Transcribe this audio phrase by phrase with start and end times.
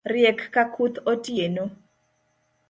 [0.11, 1.63] Riek ka kuth otieno